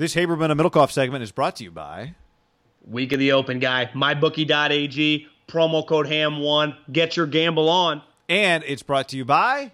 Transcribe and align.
This 0.00 0.14
Haberman 0.14 0.50
and 0.50 0.58
Middlecoff 0.58 0.90
segment 0.90 1.22
is 1.22 1.30
brought 1.30 1.56
to 1.56 1.64
you 1.64 1.70
by 1.70 2.14
Week 2.86 3.12
of 3.12 3.18
the 3.18 3.32
Open 3.32 3.58
guy, 3.58 3.90
mybookie.ag, 3.92 5.26
promo 5.46 5.86
code 5.86 6.06
HAM1, 6.06 6.74
get 6.90 7.18
your 7.18 7.26
gamble 7.26 7.68
on. 7.68 8.00
and 8.26 8.64
it's 8.66 8.82
brought 8.82 9.08
to 9.08 9.18
you 9.18 9.26
by 9.26 9.72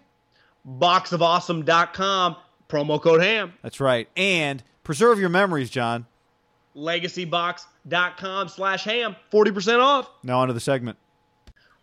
Boxofawesome.com, 0.69 2.35
promo 2.69 3.01
code 3.01 3.23
HAM. 3.23 3.53
That's 3.63 3.79
right. 3.79 4.09
And 4.17 4.65
preserve 4.83 5.21
your 5.21 5.29
memories, 5.29 5.71
John. 5.71 6.07
Legacybox.com 6.75 8.49
slash 8.49 8.83
HAM, 8.83 9.15
40% 9.33 9.79
off. 9.79 10.11
Now 10.25 10.41
onto 10.41 10.55
the 10.55 10.59
segment. 10.59 10.99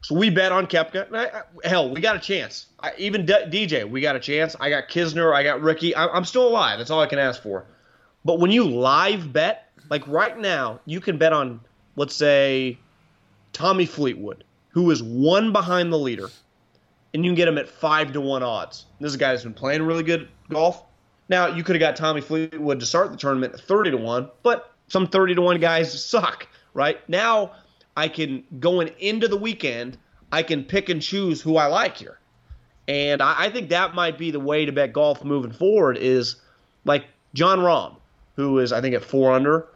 So 0.02 0.16
we 0.16 0.30
bet 0.30 0.52
on 0.52 0.68
Koepka. 0.68 1.44
Hell, 1.64 1.90
we 1.90 2.02
got 2.02 2.18
a 2.18 2.20
chance. 2.20 2.66
I, 2.82 2.92
even 2.98 3.26
D- 3.26 3.46
DJ, 3.48 3.90
we 3.90 4.02
got 4.02 4.18
a 4.18 4.20
chance. 4.20 4.54
I 4.60 4.70
got 4.70 4.90
Kisner. 4.90 5.34
I 5.34 5.44
got 5.44 5.62
Rickie. 5.62 5.96
I, 5.96 6.08
I'm 6.08 6.26
still 6.26 6.46
alive. 6.46 6.78
That's 6.78 6.92
all 6.92 7.00
I 7.00 7.08
can 7.08 7.20
ask 7.20 7.42
for. 7.42 7.68
But 8.26 8.40
when 8.40 8.52
you 8.52 8.64
live 8.64 9.34
bet, 9.34 9.70
like 9.90 10.08
right 10.08 10.38
now, 10.38 10.80
you 10.86 11.02
can 11.02 11.18
bet 11.18 11.34
on, 11.34 11.60
let's 11.96 12.16
say, 12.16 12.78
Tommy 13.52 13.86
Fleetwood, 13.86 14.44
who 14.70 14.90
is 14.92 15.04
one 15.04 15.52
behind 15.52 15.92
the 15.92 16.00
leader, 16.00 16.30
and 17.14 17.24
you 17.24 17.30
can 17.30 17.36
get 17.36 17.48
him 17.48 17.58
at 17.58 17.70
five 17.70 18.12
to 18.14 18.22
one 18.22 18.42
odds. 18.42 18.86
This 19.00 19.10
is 19.10 19.16
a 19.16 19.20
guy 19.20 19.32
that's 19.32 19.44
been 19.44 19.54
playing 19.54 19.84
really 19.84 20.04
good 20.04 20.28
golf. 20.50 20.84
Now 21.30 21.48
you 21.48 21.64
could 21.64 21.76
have 21.76 21.80
got 21.80 21.96
Tommy 21.96 22.22
Fleetwood 22.22 22.80
to 22.80 22.86
start 22.86 23.12
the 23.12 23.18
tournament 23.18 23.54
at 23.54 23.62
thirty 23.62 23.92
to 23.92 23.98
one, 23.98 24.30
but 24.42 24.74
some 24.88 25.08
thirty 25.08 25.36
to 25.36 25.42
one 25.42 25.60
guys 25.60 26.04
suck, 26.04 26.48
right? 26.74 27.08
Now 27.08 27.52
I 27.96 28.08
can 28.08 28.44
going 28.60 28.90
into 29.00 29.28
the 29.28 29.38
weekend, 29.38 29.98
I 30.32 30.44
can 30.44 30.64
pick 30.64 30.90
and 30.90 31.02
choose 31.02 31.42
who 31.42 31.58
I 31.58 31.68
like 31.68 31.98
here, 31.98 32.20
and 32.88 33.22
I, 33.22 33.44
I 33.44 33.50
think 33.50 33.70
that 33.70 33.94
might 33.94 34.18
be 34.18 34.32
the 34.32 34.40
way 34.40 34.66
to 34.66 34.72
bet 34.72 34.94
golf 34.94 35.24
moving 35.24 35.52
forward. 35.52 35.98
Is 35.98 36.38
like 36.84 37.06
Jon 37.34 37.60
Rahm, 37.60 37.96
who 38.36 38.60
is 38.60 38.72
I 38.72 38.82
think 38.82 38.96
at 38.96 39.04
four 39.04 39.32
under. 39.32 39.68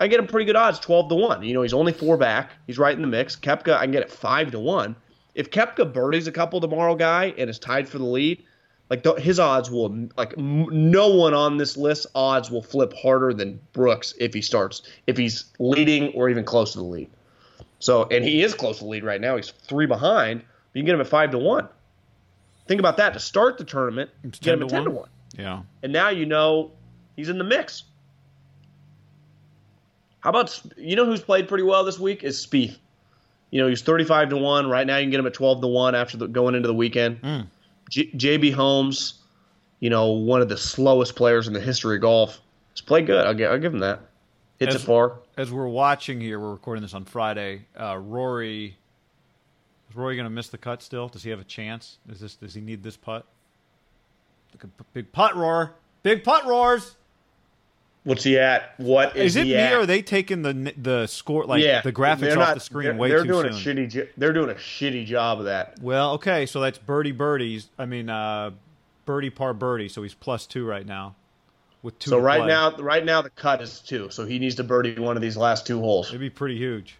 I 0.00 0.08
get 0.08 0.18
him 0.18 0.26
pretty 0.26 0.44
good 0.44 0.56
odds, 0.56 0.78
twelve 0.80 1.08
to 1.08 1.14
one. 1.14 1.42
You 1.42 1.54
know, 1.54 1.62
he's 1.62 1.72
only 1.74 1.92
four 1.92 2.16
back. 2.16 2.50
He's 2.66 2.78
right 2.78 2.94
in 2.94 3.00
the 3.02 3.08
mix. 3.08 3.36
Koepka, 3.36 3.76
I 3.76 3.82
can 3.84 3.92
get 3.92 4.02
it 4.02 4.10
five 4.10 4.50
to 4.50 4.58
one. 4.58 4.96
If 5.34 5.50
Koepka 5.50 5.92
birdies 5.92 6.26
a 6.26 6.32
couple 6.32 6.60
tomorrow, 6.60 6.94
guy, 6.94 7.34
and 7.38 7.48
is 7.50 7.58
tied 7.58 7.88
for 7.88 7.98
the 7.98 8.04
lead, 8.04 8.42
like 8.90 9.02
th- 9.02 9.18
his 9.18 9.38
odds 9.40 9.70
will 9.70 10.08
like 10.16 10.34
m- 10.36 10.66
no 10.90 11.08
one 11.08 11.32
on 11.34 11.56
this 11.58 11.76
list 11.76 12.06
odds 12.14 12.50
will 12.50 12.62
flip 12.62 12.92
harder 12.92 13.32
than 13.32 13.60
Brooks 13.72 14.14
if 14.18 14.34
he 14.34 14.42
starts 14.42 14.82
if 15.06 15.16
he's 15.16 15.44
leading 15.58 16.08
or 16.14 16.28
even 16.28 16.44
close 16.44 16.72
to 16.72 16.78
the 16.78 16.84
lead. 16.84 17.08
So 17.78 18.04
and 18.10 18.24
he 18.24 18.42
is 18.42 18.52
close 18.54 18.78
to 18.78 18.84
the 18.84 18.90
lead 18.90 19.04
right 19.04 19.20
now. 19.20 19.36
He's 19.36 19.50
three 19.50 19.86
behind. 19.86 20.40
But 20.40 20.78
you 20.78 20.82
can 20.82 20.86
get 20.86 20.94
him 20.96 21.00
at 21.02 21.06
five 21.08 21.30
to 21.32 21.38
one. 21.38 21.68
Think 22.66 22.80
about 22.80 22.96
that 22.96 23.12
to 23.14 23.20
start 23.20 23.58
the 23.58 23.64
tournament. 23.64 24.10
It's 24.24 24.38
get 24.40 24.54
him 24.54 24.62
at 24.64 24.68
ten 24.70 24.84
to 24.84 24.90
one, 24.90 25.08
Yeah. 25.38 25.62
and 25.82 25.92
now 25.92 26.08
you 26.08 26.26
know 26.26 26.72
he's 27.16 27.28
in 27.28 27.38
the 27.38 27.44
mix. 27.44 27.84
How 30.24 30.30
about 30.30 30.58
you 30.78 30.96
know 30.96 31.04
who's 31.04 31.20
played 31.20 31.48
pretty 31.48 31.64
well 31.64 31.84
this 31.84 31.98
week 31.98 32.24
is 32.24 32.44
Spieth. 32.44 32.78
You 33.50 33.60
know 33.60 33.68
he's 33.68 33.82
thirty-five 33.82 34.30
to 34.30 34.38
one 34.38 34.70
right 34.70 34.86
now. 34.86 34.96
You 34.96 35.04
can 35.04 35.10
get 35.10 35.20
him 35.20 35.26
at 35.26 35.34
twelve 35.34 35.60
to 35.60 35.66
one 35.66 35.94
after 35.94 36.16
the, 36.16 36.26
going 36.26 36.54
into 36.54 36.66
the 36.66 36.74
weekend. 36.74 37.46
J- 37.90 38.10
JB 38.12 38.54
Holmes, 38.54 39.20
you 39.80 39.90
know 39.90 40.06
one 40.12 40.40
of 40.40 40.48
the 40.48 40.56
slowest 40.56 41.14
players 41.14 41.46
in 41.46 41.52
the 41.52 41.60
history 41.60 41.96
of 41.96 42.00
golf, 42.00 42.40
has 42.72 42.80
played 42.80 43.04
good. 43.06 43.26
I'll, 43.26 43.34
gi- 43.34 43.44
I'll 43.44 43.58
give 43.58 43.74
him 43.74 43.80
that. 43.80 44.00
Hits 44.58 44.74
As- 44.74 44.82
it 44.82 44.86
far. 44.86 45.18
As 45.36 45.52
we're 45.52 45.68
watching 45.68 46.22
here, 46.22 46.40
we're 46.40 46.52
recording 46.52 46.80
this 46.80 46.94
on 46.94 47.04
Friday. 47.04 47.66
Uh, 47.78 47.98
Rory, 47.98 48.78
is 49.90 49.96
Rory 49.96 50.16
going 50.16 50.24
to 50.24 50.30
miss 50.30 50.48
the 50.48 50.56
cut 50.56 50.80
still? 50.82 51.08
Does 51.08 51.22
he 51.22 51.28
have 51.28 51.40
a 51.40 51.44
chance? 51.44 51.98
Is 52.08 52.20
this? 52.20 52.36
Does 52.36 52.54
he 52.54 52.62
need 52.62 52.82
this 52.82 52.96
putt? 52.96 53.26
Big 54.94 55.12
putt 55.12 55.36
roar, 55.36 55.72
big 56.02 56.24
putt 56.24 56.46
roars. 56.46 56.96
What's 58.04 58.22
he 58.22 58.38
at? 58.38 58.74
What 58.78 59.16
is, 59.16 59.34
Is, 59.34 59.36
it 59.36 59.46
he 59.46 59.52
me 59.54 59.58
at? 59.58 59.72
or 59.72 59.80
are 59.80 59.86
they 59.86 60.02
taking 60.02 60.42
the 60.42 60.74
the 60.76 61.06
score 61.06 61.46
like 61.46 61.62
yeah, 61.62 61.80
the 61.80 61.92
graphics 61.92 62.20
they're 62.20 62.32
off 62.32 62.48
not- 62.48 62.54
the 62.54 62.60
screen 62.60 62.84
They're, 62.88 62.94
way 62.96 63.08
they're 63.08 63.22
too 63.22 63.28
doing 63.28 63.52
soon? 63.54 63.78
a 63.78 63.86
shitty. 63.86 64.08
They're 64.18 64.32
doing 64.34 64.50
a 64.50 64.54
shitty 64.54 65.06
job 65.06 65.38
of 65.38 65.46
that. 65.46 65.78
Well, 65.80 66.12
okay, 66.12 66.44
so 66.44 66.60
that's 66.60 66.76
birdie 66.76 67.12
birdies. 67.12 67.70
I 67.78 67.86
mean, 67.86 68.10
uh, 68.10 68.50
birdie 69.06 69.30
par 69.30 69.54
birdie. 69.54 69.88
So 69.88 70.02
he's 70.02 70.12
plus 70.12 70.46
two 70.46 70.66
right 70.66 70.84
now, 70.86 71.14
with 71.82 71.98
two. 71.98 72.10
So 72.10 72.18
right 72.18 72.40
play. 72.40 72.48
now, 72.48 72.76
right 72.76 73.04
now 73.04 73.22
the 73.22 73.30
cut 73.30 73.62
is 73.62 73.80
two. 73.80 74.10
So 74.10 74.26
he 74.26 74.38
needs 74.38 74.56
to 74.56 74.64
birdie 74.64 75.00
one 75.00 75.16
of 75.16 75.22
these 75.22 75.38
last 75.38 75.66
two 75.66 75.80
holes. 75.80 76.08
it'd 76.08 76.20
be 76.20 76.28
pretty 76.28 76.58
huge. 76.58 76.96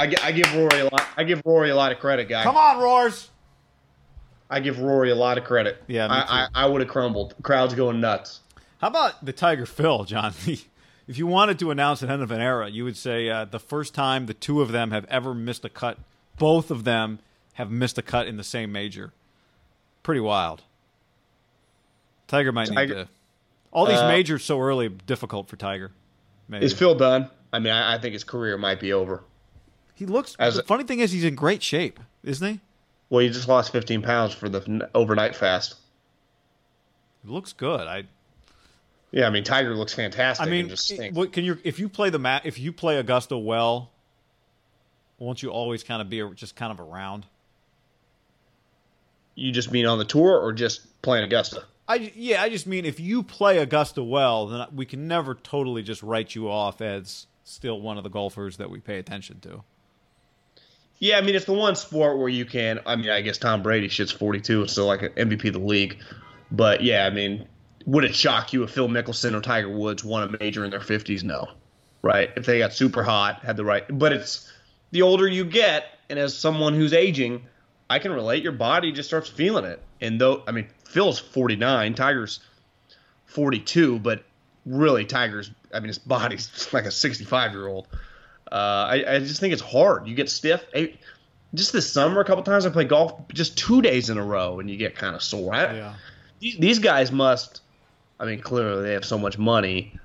I, 0.00 0.14
I 0.22 0.30
give 0.32 0.54
Rory 0.54 0.80
a 0.80 0.84
lot. 0.84 1.04
I 1.16 1.24
give 1.24 1.42
Rory 1.44 1.70
a 1.70 1.74
lot 1.76 1.90
of 1.90 1.98
credit, 1.98 2.28
guy. 2.28 2.44
Come 2.44 2.56
on, 2.56 2.78
roars! 2.78 3.30
I 4.48 4.60
give 4.60 4.78
Rory 4.78 5.10
a 5.10 5.16
lot 5.16 5.36
of 5.38 5.44
credit. 5.44 5.82
Yeah, 5.88 6.06
I, 6.06 6.44
I. 6.44 6.48
I 6.54 6.66
would 6.66 6.80
have 6.80 6.88
crumbled. 6.88 7.34
Crowd's 7.42 7.74
going 7.74 8.00
nuts. 8.00 8.40
How 8.78 8.88
about 8.88 9.24
the 9.24 9.32
Tiger 9.32 9.66
Phil, 9.66 10.04
John? 10.04 10.32
if 10.46 11.18
you 11.18 11.26
wanted 11.26 11.58
to 11.60 11.70
announce 11.70 12.02
an 12.02 12.10
end 12.10 12.22
of 12.22 12.30
an 12.30 12.40
era, 12.40 12.68
you 12.68 12.84
would 12.84 12.96
say 12.96 13.28
uh, 13.28 13.44
the 13.44 13.58
first 13.58 13.94
time 13.94 14.26
the 14.26 14.34
two 14.34 14.60
of 14.60 14.70
them 14.72 14.90
have 14.92 15.04
ever 15.06 15.34
missed 15.34 15.64
a 15.64 15.68
cut. 15.68 15.98
Both 16.38 16.70
of 16.70 16.84
them 16.84 17.18
have 17.54 17.70
missed 17.70 17.98
a 17.98 18.02
cut 18.02 18.26
in 18.28 18.36
the 18.36 18.44
same 18.44 18.70
major. 18.70 19.12
Pretty 20.02 20.20
wild. 20.20 20.62
Tiger 22.28 22.52
might 22.52 22.68
Tiger- 22.68 22.94
need 22.94 23.02
to. 23.04 23.08
All 23.70 23.84
these 23.86 23.98
Uh, 23.98 24.08
majors 24.08 24.44
so 24.44 24.60
early 24.60 24.88
difficult 24.88 25.48
for 25.48 25.56
Tiger. 25.56 25.90
Maybe. 26.48 26.64
Is 26.64 26.72
Phil 26.72 26.94
done? 26.94 27.28
I 27.52 27.58
mean, 27.58 27.72
I, 27.72 27.94
I 27.94 27.98
think 27.98 28.14
his 28.14 28.24
career 28.24 28.56
might 28.56 28.80
be 28.80 28.92
over. 28.92 29.24
he 29.94 30.06
looks. 30.06 30.36
as 30.38 30.54
the 30.54 30.62
a- 30.62 30.64
funny 30.64 30.84
thing 30.84 31.00
is, 31.00 31.12
he's 31.12 31.24
in 31.24 31.34
great 31.34 31.62
shape, 31.62 32.00
isn't 32.22 32.46
he? 32.48 32.60
Well, 33.10 33.20
he 33.20 33.28
just 33.28 33.48
lost 33.48 33.72
15 33.72 34.02
pounds 34.02 34.32
for 34.34 34.48
the 34.48 34.88
overnight 34.94 35.34
fast. 35.34 35.74
He 37.24 37.30
looks 37.30 37.52
good. 37.52 37.80
I. 37.86 38.04
Yeah, 39.10 39.26
I 39.26 39.30
mean, 39.30 39.44
Tiger 39.44 39.74
looks 39.74 39.94
fantastic. 39.94 40.46
I 40.46 40.50
mean, 40.50 40.60
and 40.62 40.70
just 40.70 40.92
what 41.12 41.32
can 41.32 41.44
you 41.44 41.58
if 41.64 41.78
you 41.78 41.88
play 41.88 42.10
the 42.10 42.18
mat 42.18 42.42
if 42.44 42.58
you 42.58 42.72
play 42.72 42.98
Augusta 42.98 43.38
well, 43.38 43.90
won't 45.18 45.42
you 45.42 45.50
always 45.50 45.82
kind 45.82 46.02
of 46.02 46.10
be 46.10 46.20
a- 46.20 46.30
just 46.34 46.56
kind 46.56 46.70
of 46.70 46.80
around? 46.80 47.26
you 49.38 49.52
just 49.52 49.70
mean 49.70 49.86
on 49.86 49.98
the 49.98 50.04
tour 50.04 50.38
or 50.38 50.52
just 50.52 51.00
playing 51.00 51.24
Augusta? 51.24 51.64
I 51.86 52.12
yeah, 52.14 52.42
I 52.42 52.50
just 52.50 52.66
mean 52.66 52.84
if 52.84 53.00
you 53.00 53.22
play 53.22 53.58
Augusta 53.58 54.02
well, 54.02 54.46
then 54.46 54.66
we 54.74 54.84
can 54.84 55.08
never 55.08 55.34
totally 55.34 55.82
just 55.82 56.02
write 56.02 56.34
you 56.34 56.50
off 56.50 56.80
as 56.80 57.26
still 57.44 57.80
one 57.80 57.96
of 57.96 58.04
the 58.04 58.10
golfers 58.10 58.58
that 58.58 58.68
we 58.68 58.80
pay 58.80 58.98
attention 58.98 59.40
to. 59.40 59.62
Yeah, 60.98 61.16
I 61.16 61.20
mean, 61.20 61.36
it's 61.36 61.44
the 61.44 61.52
one 61.52 61.76
sport 61.76 62.18
where 62.18 62.28
you 62.28 62.44
can. 62.44 62.80
I 62.84 62.96
mean, 62.96 63.08
I 63.08 63.20
guess 63.20 63.38
Tom 63.38 63.62
Brady 63.62 63.88
shits 63.88 64.12
42 64.12 64.62
and 64.62 64.70
still 64.70 64.86
like 64.86 65.02
an 65.02 65.10
MVP 65.10 65.46
of 65.46 65.52
the 65.54 65.60
league. 65.60 65.98
But 66.50 66.82
yeah, 66.82 67.06
I 67.06 67.10
mean, 67.10 67.46
would 67.88 68.04
it 68.04 68.14
shock 68.14 68.52
you 68.52 68.62
if 68.64 68.70
Phil 68.70 68.86
Mickelson 68.86 69.32
or 69.34 69.40
Tiger 69.40 69.70
Woods 69.70 70.04
won 70.04 70.22
a 70.22 70.38
major 70.38 70.62
in 70.62 70.70
their 70.70 70.78
50s? 70.80 71.22
No. 71.22 71.48
Right? 72.02 72.30
If 72.36 72.44
they 72.44 72.58
got 72.58 72.74
super 72.74 73.02
hot, 73.02 73.40
had 73.42 73.56
the 73.56 73.64
right. 73.64 73.84
But 73.90 74.12
it's 74.12 74.52
the 74.90 75.00
older 75.02 75.26
you 75.26 75.44
get, 75.44 75.86
and 76.10 76.18
as 76.18 76.36
someone 76.36 76.74
who's 76.74 76.92
aging, 76.92 77.46
I 77.88 77.98
can 77.98 78.12
relate. 78.12 78.42
Your 78.42 78.52
body 78.52 78.92
just 78.92 79.08
starts 79.08 79.28
feeling 79.30 79.64
it. 79.64 79.80
And 80.02 80.20
though, 80.20 80.42
I 80.46 80.52
mean, 80.52 80.68
Phil's 80.84 81.18
49, 81.18 81.94
Tiger's 81.94 82.40
42, 83.26 83.98
but 84.00 84.22
really, 84.66 85.04
Tiger's, 85.04 85.50
I 85.72 85.80
mean, 85.80 85.88
his 85.88 85.98
body's 85.98 86.68
like 86.72 86.84
a 86.84 86.90
65 86.90 87.52
year 87.52 87.66
old. 87.68 87.88
Uh, 88.52 88.54
I, 88.90 89.04
I 89.14 89.18
just 89.20 89.40
think 89.40 89.52
it's 89.52 89.62
hard. 89.62 90.06
You 90.06 90.14
get 90.14 90.28
stiff. 90.30 90.64
I, 90.74 90.94
just 91.54 91.72
this 91.72 91.90
summer, 91.90 92.20
a 92.20 92.24
couple 92.24 92.42
times 92.44 92.66
I 92.66 92.70
played 92.70 92.90
golf 92.90 93.26
just 93.32 93.56
two 93.56 93.80
days 93.80 94.10
in 94.10 94.18
a 94.18 94.24
row, 94.24 94.60
and 94.60 94.70
you 94.70 94.76
get 94.76 94.94
kind 94.94 95.16
of 95.16 95.22
sore. 95.22 95.54
I, 95.54 95.74
Yeah. 95.74 95.94
these, 96.40 96.56
these 96.58 96.78
guys 96.78 97.10
must. 97.10 97.62
I 98.20 98.24
mean, 98.24 98.40
clearly 98.40 98.82
they 98.82 98.92
have 98.92 99.04
so 99.04 99.18
much 99.18 99.38
money. 99.38 99.98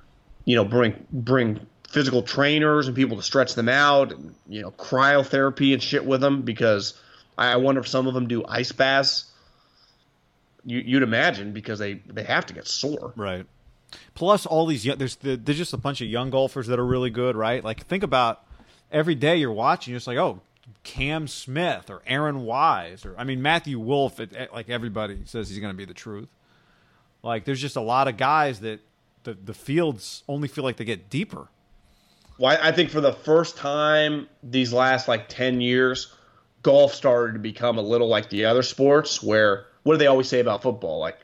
You 0.45 0.55
know, 0.55 0.65
bring 0.65 1.05
bring 1.11 1.65
physical 1.89 2.21
trainers 2.23 2.87
and 2.87 2.95
people 2.95 3.17
to 3.17 3.23
stretch 3.23 3.55
them 3.55 3.69
out, 3.69 4.11
and 4.11 4.35
you 4.47 4.61
know, 4.61 4.71
cryotherapy 4.71 5.73
and 5.73 5.81
shit 5.81 6.05
with 6.05 6.21
them 6.21 6.41
because 6.41 6.99
I 7.37 7.55
wonder 7.57 7.81
if 7.81 7.87
some 7.87 8.07
of 8.07 8.13
them 8.13 8.27
do 8.27 8.43
ice 8.47 8.71
baths. 8.71 9.25
You, 10.65 10.79
you'd 10.79 11.03
imagine 11.03 11.51
because 11.53 11.79
they 11.79 11.95
they 12.07 12.23
have 12.23 12.45
to 12.47 12.53
get 12.53 12.67
sore. 12.67 13.13
Right. 13.15 13.45
Plus, 14.15 14.45
all 14.45 14.65
these 14.65 14.83
there's 14.83 15.17
the, 15.17 15.35
there's 15.35 15.57
just 15.57 15.73
a 15.73 15.77
bunch 15.77 16.01
of 16.01 16.07
young 16.07 16.29
golfers 16.29 16.67
that 16.67 16.79
are 16.79 16.85
really 16.85 17.09
good, 17.09 17.35
right? 17.35 17.63
Like 17.63 17.85
think 17.85 18.03
about 18.03 18.43
every 18.91 19.15
day 19.15 19.37
you're 19.37 19.51
watching, 19.51 19.91
you're 19.91 19.97
just 19.99 20.07
like, 20.07 20.17
oh, 20.17 20.41
Cam 20.83 21.27
Smith 21.27 21.89
or 21.89 22.01
Aaron 22.07 22.43
Wise 22.45 23.05
or 23.05 23.15
I 23.17 23.23
mean 23.23 23.41
Matthew 23.41 23.79
Wolff. 23.79 24.19
It, 24.19 24.33
it- 24.33 24.53
like 24.53 24.69
everybody 24.69 25.19
says 25.25 25.49
he's 25.49 25.59
going 25.59 25.73
to 25.73 25.77
be 25.77 25.85
the 25.85 25.93
truth. 25.93 26.27
Like 27.23 27.45
there's 27.45 27.61
just 27.61 27.75
a 27.75 27.81
lot 27.81 28.07
of 28.07 28.17
guys 28.17 28.59
that 28.59 28.81
the 29.23 29.33
the 29.33 29.53
fields 29.53 30.23
only 30.27 30.47
feel 30.47 30.63
like 30.63 30.77
they 30.77 30.85
get 30.85 31.09
deeper. 31.09 31.47
Well, 32.37 32.57
I 32.61 32.71
think 32.71 32.89
for 32.89 32.99
the 32.99 33.13
first 33.13 33.57
time 33.57 34.27
these 34.41 34.73
last 34.73 35.07
like 35.07 35.29
10 35.29 35.61
years, 35.61 36.13
golf 36.63 36.93
started 36.93 37.33
to 37.33 37.39
become 37.39 37.77
a 37.77 37.81
little 37.81 38.07
like 38.07 38.29
the 38.29 38.45
other 38.45 38.63
sports 38.63 39.21
where 39.21 39.67
what 39.83 39.93
do 39.93 39.97
they 39.99 40.07
always 40.07 40.27
say 40.27 40.39
about 40.39 40.63
football? 40.63 40.99
Like, 40.99 41.19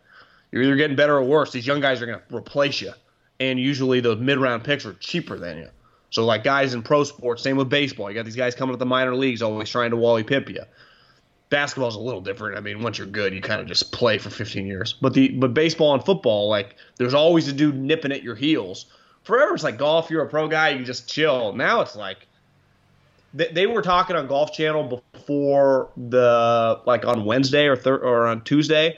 you're 0.51 0.63
either 0.63 0.75
getting 0.75 0.95
better 0.95 1.15
or 1.15 1.23
worse. 1.23 1.51
These 1.51 1.65
young 1.65 1.79
guys 1.79 2.01
are 2.01 2.05
going 2.05 2.19
to 2.19 2.35
replace 2.35 2.81
you. 2.81 2.93
And 3.39 3.59
usually 3.59 4.01
those 4.01 4.19
mid 4.19 4.37
round 4.37 4.63
picks 4.63 4.85
are 4.85 4.93
cheaper 4.93 5.37
than 5.37 5.57
you. 5.57 5.69
So, 6.11 6.25
like 6.25 6.43
guys 6.43 6.73
in 6.73 6.81
pro 6.81 7.03
sports, 7.03 7.41
same 7.43 7.55
with 7.55 7.69
baseball. 7.69 8.09
You 8.09 8.15
got 8.15 8.25
these 8.25 8.35
guys 8.35 8.55
coming 8.55 8.73
up 8.73 8.79
the 8.79 8.85
minor 8.85 9.15
leagues 9.15 9.41
always 9.41 9.69
trying 9.69 9.91
to 9.91 9.97
Wally 9.97 10.23
pimp 10.23 10.49
you. 10.49 10.63
Basketball's 11.49 11.95
a 11.95 11.99
little 11.99 12.21
different. 12.21 12.57
I 12.57 12.61
mean, 12.61 12.81
once 12.81 12.97
you're 12.97 13.07
good, 13.07 13.33
you 13.33 13.41
kind 13.41 13.59
of 13.59 13.67
just 13.67 13.91
play 13.91 14.17
for 14.17 14.29
15 14.29 14.67
years. 14.67 14.93
But 14.93 15.13
the 15.13 15.29
but 15.29 15.53
baseball 15.53 15.93
and 15.93 16.03
football, 16.03 16.47
like, 16.47 16.75
there's 16.97 17.13
always 17.13 17.47
a 17.47 17.53
dude 17.53 17.75
nipping 17.75 18.11
at 18.11 18.23
your 18.23 18.35
heels. 18.35 18.85
Forever, 19.23 19.55
it's 19.55 19.63
like 19.63 19.77
golf. 19.77 20.09
You're 20.09 20.23
a 20.23 20.29
pro 20.29 20.47
guy, 20.47 20.69
you 20.69 20.85
just 20.85 21.09
chill. 21.09 21.53
Now 21.53 21.81
it's 21.81 21.95
like 21.95 22.27
they, 23.33 23.47
they 23.47 23.67
were 23.67 23.81
talking 23.81 24.15
on 24.15 24.27
Golf 24.27 24.53
Channel 24.53 25.01
before 25.13 25.89
the 25.97 26.81
like 26.85 27.05
on 27.05 27.25
Wednesday 27.25 27.67
or 27.67 27.75
thir- 27.75 27.97
or 27.97 28.27
on 28.27 28.43
Tuesday, 28.43 28.97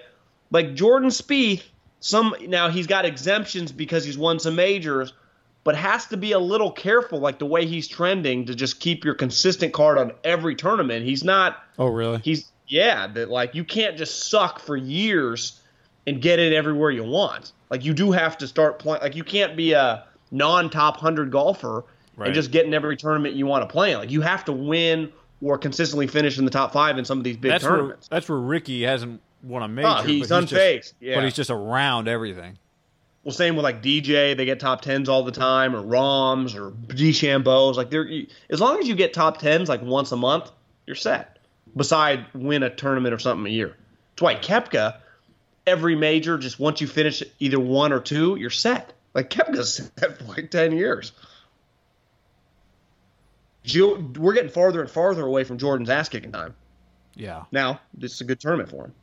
like 0.50 0.74
Jordan 0.76 1.10
Spieth. 1.10 1.64
Some 2.00 2.36
now 2.48 2.70
he's 2.70 2.88
got 2.88 3.06
exemptions 3.06 3.72
because 3.72 4.04
he's 4.04 4.18
won 4.18 4.40
some 4.40 4.56
majors, 4.56 5.14
but 5.64 5.76
has 5.76 6.08
to 6.08 6.18
be 6.18 6.32
a 6.32 6.40
little 6.40 6.72
careful, 6.72 7.20
like 7.20 7.40
the 7.40 7.46
way 7.46 7.66
he's 7.66 7.88
trending, 7.88 8.46
to 8.46 8.56
just 8.56 8.80
keep 8.80 9.04
your 9.04 9.14
consistent 9.14 9.74
card 9.74 9.98
on 9.98 10.14
every 10.24 10.56
tournament. 10.56 11.06
He's 11.06 11.24
not. 11.24 11.64
Oh, 11.78 11.88
really? 11.88 12.20
He's 12.24 12.52
yeah, 12.68 13.08
that 13.08 13.30
like 13.30 13.54
you 13.54 13.64
can't 13.64 13.98
just 13.98 14.30
suck 14.30 14.60
for 14.60 14.76
years 14.78 15.60
and 16.08 16.22
get 16.22 16.40
it 16.40 16.54
everywhere 16.54 16.90
you 16.90 17.04
want. 17.04 17.52
Like 17.70 17.86
you 17.86 17.94
do 17.94 18.12
have 18.12 18.38
to 18.40 18.48
start 18.48 18.80
playing. 18.80 19.02
Like 19.02 19.16
you 19.16 19.24
can't 19.24 19.56
be 19.56 19.74
a 19.74 20.06
non-top 20.32 20.98
hundred 20.98 21.32
golfer 21.32 21.84
Right. 22.18 22.28
and 22.28 22.36
just 22.36 22.52
get 22.52 22.66
in 22.66 22.74
every 22.74 22.98
tournament 22.98 23.36
you 23.36 23.46
want 23.46 23.68
to 23.68 23.72
play 23.72 23.94
in. 23.94 23.98
Like 23.98 24.12
you 24.12 24.22
have 24.22 24.46
to 24.46 24.52
win 24.52 25.12
or 25.42 25.58
consistently 25.58 26.08
finish 26.08 26.38
in 26.38 26.46
the 26.46 26.52
top 26.52 26.74
five 26.74 26.98
in 26.98 27.06
some 27.06 27.18
of 27.18 27.24
these 27.24 27.38
big 27.38 27.52
that's 27.52 27.64
where 27.64 27.78
tournaments. 27.78 28.08
that's 28.10 28.30
where 28.30 28.38
Rickie 28.38 28.84
hasn't 28.84 29.22
won 29.42 29.62
a 29.62 29.66
ah, 29.66 29.68
major. 29.68 29.88
Oh, 29.88 30.02
he's 30.04 30.30
unfazed, 30.30 30.78
Just, 30.78 30.94
yeah. 31.00 31.16
But 31.16 31.24
he's 31.24 31.34
just 31.34 31.50
around 31.50 32.08
everything. 32.08 32.58
Well, 33.24 33.34
same 33.34 33.56
with 33.56 33.64
like 33.64 33.84
DJ, 33.84 34.36
they 34.36 34.46
get 34.46 34.60
top 34.60 34.82
tens 34.82 35.08
all 35.08 35.24
the 35.24 35.32
time, 35.32 35.76
or 35.76 35.82
Rahms 35.82 36.56
or 36.56 36.72
DeChambeau's. 36.72 37.78
Like 37.78 37.92
they're 37.92 38.10
as 38.50 38.60
long 38.60 38.80
as 38.80 38.88
you 38.88 38.96
get 38.96 39.14
top 39.14 39.38
tens 39.38 39.70
like 39.70 39.82
once 39.82 40.12
a 40.12 40.18
month, 40.18 40.52
you're 40.88 40.96
set. 40.96 41.38
Beside 41.76 42.26
win 42.34 42.64
a 42.64 42.70
tournament 42.70 43.14
or 43.14 43.20
something 43.20 43.46
a 43.46 43.50
year. 43.50 43.78
That's 44.12 44.22
why 44.24 44.36
Koepka, 44.36 44.98
every 45.68 45.96
major, 45.96 46.38
just 46.38 46.60
once 46.60 46.82
you 46.82 46.88
finish 46.88 47.22
either 47.40 47.60
one 47.60 47.94
or 47.94 48.00
two, 48.00 48.36
you're 48.38 48.50
set. 48.50 48.94
Like 49.14 49.30
Koepka's 49.30 49.76
set 49.98 50.18
for 50.18 50.24
like 50.24 50.50
ten 50.50 50.72
years. 50.72 51.12
We're 53.74 54.34
getting 54.34 54.50
farther 54.50 54.82
and 54.82 54.90
farther 54.90 55.24
away 55.24 55.44
from 55.44 55.60
Jordan's 55.60 55.92
ass 55.92 56.10
kicking 56.10 56.32
time. 56.32 56.56
Yeah. 57.16 57.44
Now, 57.52 57.82
this 57.94 58.14
is 58.14 58.22
a 58.22 58.24
good 58.24 58.40
tournament 58.40 58.70
for 58.70 58.86
him. 58.86 58.94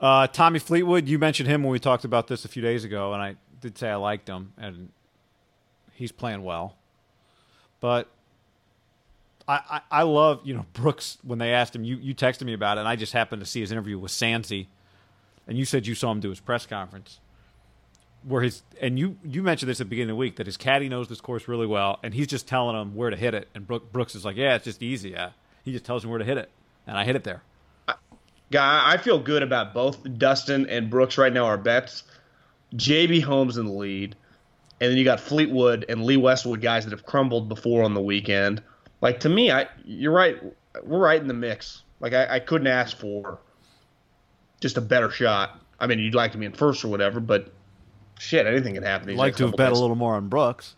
Uh, 0.00 0.26
Tommy 0.28 0.58
Fleetwood, 0.58 1.08
you 1.08 1.18
mentioned 1.18 1.48
him 1.48 1.62
when 1.62 1.72
we 1.72 1.78
talked 1.78 2.04
about 2.04 2.28
this 2.28 2.44
a 2.44 2.48
few 2.48 2.62
days 2.62 2.84
ago, 2.84 3.12
and 3.12 3.22
I 3.22 3.36
did 3.60 3.76
say 3.76 3.90
I 3.90 3.96
liked 3.96 4.28
him, 4.28 4.52
and 4.56 4.90
he's 5.92 6.12
playing 6.12 6.44
well. 6.44 6.76
But 7.80 8.08
I, 9.48 9.60
I, 9.70 9.80
I 9.90 10.02
love, 10.02 10.40
you 10.44 10.54
know, 10.54 10.66
Brooks, 10.72 11.18
when 11.22 11.38
they 11.38 11.52
asked 11.52 11.74
him, 11.74 11.82
you, 11.84 11.96
you 11.96 12.14
texted 12.14 12.44
me 12.44 12.52
about 12.52 12.78
it, 12.78 12.80
and 12.80 12.88
I 12.88 12.94
just 12.96 13.12
happened 13.12 13.40
to 13.40 13.46
see 13.46 13.60
his 13.60 13.72
interview 13.72 13.98
with 13.98 14.12
Sansi, 14.12 14.66
and 15.48 15.58
you 15.58 15.64
said 15.64 15.86
you 15.86 15.94
saw 15.94 16.12
him 16.12 16.20
do 16.20 16.30
his 16.30 16.40
press 16.40 16.66
conference. 16.66 17.18
Where 18.24 18.42
his 18.42 18.62
and 18.82 18.98
you 18.98 19.16
you 19.24 19.44
mentioned 19.44 19.70
this 19.70 19.80
at 19.80 19.86
the 19.86 19.90
beginning 19.90 20.10
of 20.10 20.16
the 20.16 20.18
week 20.18 20.36
that 20.36 20.46
his 20.46 20.56
caddy 20.56 20.88
knows 20.88 21.06
this 21.08 21.20
course 21.20 21.46
really 21.46 21.68
well, 21.68 22.00
and 22.02 22.12
he's 22.12 22.26
just 22.26 22.48
telling 22.48 22.74
him 22.74 22.96
where 22.96 23.10
to 23.10 23.16
hit 23.16 23.32
it. 23.32 23.48
And 23.54 23.64
Brooks 23.64 24.16
is 24.16 24.24
like, 24.24 24.34
"Yeah, 24.36 24.56
it's 24.56 24.64
just 24.64 24.82
easy. 24.82 25.10
Yeah." 25.10 25.30
He 25.64 25.70
just 25.70 25.84
tells 25.84 26.02
him 26.02 26.10
where 26.10 26.18
to 26.18 26.24
hit 26.24 26.36
it, 26.36 26.50
and 26.84 26.98
I 26.98 27.04
hit 27.04 27.14
it 27.14 27.22
there. 27.22 27.42
Guy, 28.50 28.92
I 28.92 28.96
feel 28.96 29.18
good 29.18 29.42
about 29.42 29.74
both 29.74 29.98
Dustin 30.18 30.66
and 30.68 30.88
Brooks 30.88 31.18
right 31.18 31.32
now. 31.32 31.44
Our 31.44 31.58
bets, 31.58 32.04
JB 32.74 33.22
Holmes 33.22 33.58
in 33.58 33.66
the 33.66 33.72
lead, 33.72 34.16
and 34.80 34.90
then 34.90 34.96
you 34.96 35.04
got 35.04 35.20
Fleetwood 35.20 35.84
and 35.88 36.04
Lee 36.04 36.16
Westwood 36.16 36.62
guys 36.62 36.84
that 36.84 36.90
have 36.90 37.04
crumbled 37.04 37.48
before 37.48 37.82
on 37.82 37.94
the 37.94 38.00
weekend. 38.00 38.62
Like 39.00 39.20
to 39.20 39.28
me, 39.28 39.50
I 39.50 39.66
you're 39.84 40.12
right. 40.12 40.36
We're 40.82 40.98
right 40.98 41.20
in 41.20 41.28
the 41.28 41.34
mix. 41.34 41.82
Like 42.00 42.14
I, 42.14 42.36
I 42.36 42.40
couldn't 42.40 42.68
ask 42.68 42.96
for 42.96 43.38
just 44.60 44.76
a 44.76 44.80
better 44.80 45.10
shot. 45.10 45.60
I 45.78 45.86
mean, 45.86 45.98
you'd 45.98 46.14
like 46.14 46.32
to 46.32 46.38
be 46.38 46.46
in 46.46 46.52
first 46.52 46.84
or 46.84 46.88
whatever, 46.88 47.20
but 47.20 47.52
shit, 48.18 48.46
anything 48.46 48.74
can 48.74 48.82
happen. 48.82 49.08
these 49.08 49.16
I'd 49.16 49.20
like 49.20 49.36
to 49.36 49.46
have 49.46 49.56
bet 49.56 49.72
a 49.72 49.78
little 49.78 49.96
more 49.96 50.14
on 50.14 50.28
Brooks. 50.28 50.74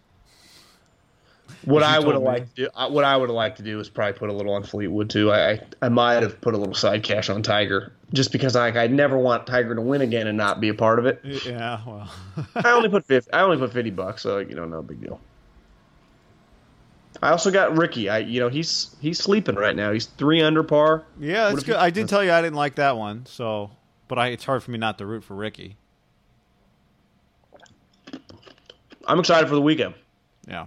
What 1.65 1.83
I 1.83 1.99
would 1.99 2.15
have 2.15 2.23
liked 2.23 2.57
to 2.57 2.65
do, 2.65 2.69
what 2.89 3.05
I 3.05 3.17
would 3.17 3.29
have 3.29 3.35
liked 3.35 3.57
to 3.59 3.63
do 3.63 3.81
is 3.81 3.89
probably 3.89 4.19
put 4.19 4.31
a 4.31 4.33
little 4.33 4.55
on 4.55 4.63
Fleetwood 4.63 5.11
too. 5.11 5.33
I 5.33 5.61
I, 5.83 5.89
might 5.89 6.23
have 6.23 6.41
put 6.41 6.55
a 6.55 6.57
little 6.59 6.75
side 6.75 7.03
cash 7.03 7.29
on 7.29 7.43
Tiger 7.43 7.93
just 8.13 8.33
because 8.33 8.57
I 8.57 8.69
I 8.69 8.87
never 8.87 9.19
want 9.19 9.47
Tiger 9.47 9.75
to 9.75 9.81
win 9.81 10.01
again 10.01 10.27
and 10.27 10.37
not 10.37 10.61
be 10.61 10.69
a 10.69 10.75
part 10.75 10.99
of 10.99 11.07
it. 11.07 11.21
Yeah, 11.45 11.81
well, 11.87 12.11
I 12.57 12.71
only 12.73 12.89
put 12.89 13.05
50, 13.05 13.33
I 13.33 13.43
only 13.43 13.57
put 13.57 13.73
fifty 13.73 13.91
bucks, 13.91 14.23
so 14.23 14.39
you 14.39 14.55
know, 14.55 14.65
no 14.65 14.83
big 14.83 15.01
deal. 15.01 15.21
I 17.23 17.31
also 17.31 17.51
got 17.51 17.77
Rickie. 17.77 18.09
I 18.09 18.19
you 18.19 18.41
know 18.41 18.49
he's 18.49 18.97
he's 19.01 19.19
sleeping 19.19 19.57
right 19.57 19.77
now. 19.77 19.93
He's 19.93 20.07
three 20.07 20.41
under 20.41 20.63
par. 20.63 21.05
yeah, 21.19 21.51
that's 21.51 21.65
good. 21.65 21.77
I 21.77 21.91
did 21.91 22.09
tell 22.09 22.25
you 22.25 22.33
I 22.33 22.41
didn't 22.41 22.57
like 22.57 22.77
that 22.77 22.97
one, 22.97 23.27
so 23.27 23.71
but 24.09 24.19
I, 24.19 24.29
it's 24.29 24.45
hard 24.45 24.63
for 24.63 24.71
me 24.71 24.79
not 24.79 24.99
to 24.99 25.07
root 25.07 25.25
for 25.25 25.35
Rickie. 25.35 25.77
I'm 29.07 29.19
excited 29.19 29.49
for 29.49 29.55
the 29.55 29.63
weekend. 29.63 29.95
Yeah, 30.49 30.67